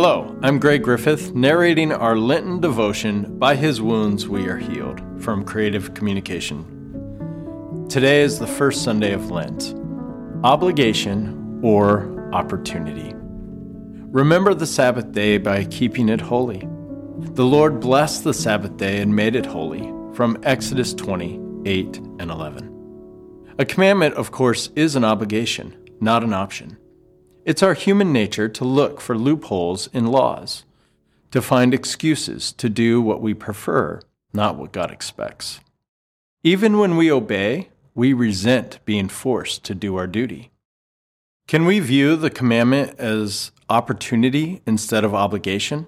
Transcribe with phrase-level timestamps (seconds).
[0.00, 5.44] Hello, I'm Greg Griffith, narrating our Lenten devotion, By His Wounds We Are Healed, from
[5.44, 7.88] Creative Communication.
[7.88, 9.74] Today is the first Sunday of Lent.
[10.44, 13.12] Obligation or opportunity.
[14.12, 16.60] Remember the Sabbath day by keeping it holy.
[17.18, 19.82] The Lord blessed the Sabbath day and made it holy,
[20.14, 23.52] from Exodus 20, 8 and 11.
[23.58, 26.78] A commandment, of course, is an obligation, not an option.
[27.48, 30.64] It's our human nature to look for loopholes in laws,
[31.30, 34.02] to find excuses to do what we prefer,
[34.34, 35.58] not what God expects.
[36.42, 40.50] Even when we obey, we resent being forced to do our duty.
[41.46, 45.86] Can we view the commandment as opportunity instead of obligation?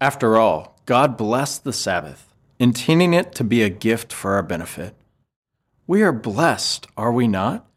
[0.00, 4.96] After all, God blessed the Sabbath, intending it to be a gift for our benefit.
[5.86, 7.68] We are blessed, are we not?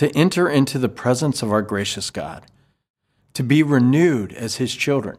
[0.00, 2.46] To enter into the presence of our gracious God,
[3.34, 5.18] to be renewed as His children,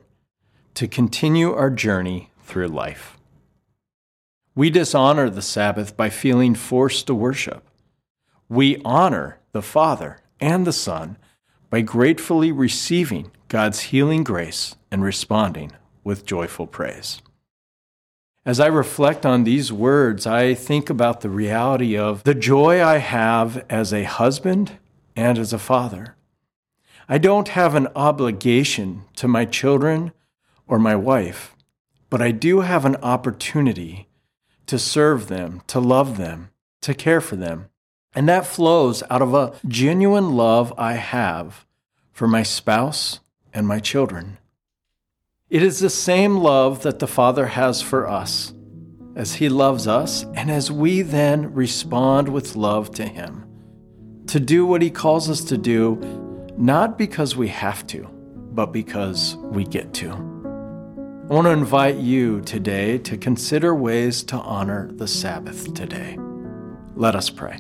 [0.74, 3.16] to continue our journey through life.
[4.56, 7.70] We dishonor the Sabbath by feeling forced to worship.
[8.50, 11.16] We honor the Father and the Son
[11.70, 17.22] by gratefully receiving God's healing grace and responding with joyful praise.
[18.44, 22.98] As I reflect on these words, I think about the reality of the joy I
[22.98, 24.80] have as a husband
[25.16, 26.16] and as a father.
[27.08, 30.12] I don't have an obligation to my children
[30.68, 31.56] or my wife,
[32.10, 34.08] but I do have an opportunity
[34.66, 36.50] to serve them, to love them,
[36.82, 37.70] to care for them.
[38.16, 41.68] And that flows out of a genuine love I have
[42.12, 43.20] for my spouse
[43.54, 44.40] and my children.
[45.52, 48.54] It is the same love that the Father has for us
[49.18, 53.46] as He loves us, and as we then respond with love to Him.
[54.28, 56.00] To do what He calls us to do,
[56.56, 58.08] not because we have to,
[58.54, 60.12] but because we get to.
[60.12, 66.18] I want to invite you today to consider ways to honor the Sabbath today.
[66.96, 67.60] Let us pray.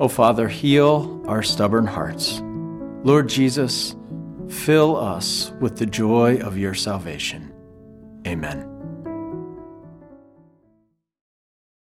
[0.00, 2.42] O oh, Father, heal our stubborn hearts.
[3.04, 3.94] Lord Jesus,
[4.50, 7.52] Fill us with the joy of your salvation.
[8.26, 8.79] Amen.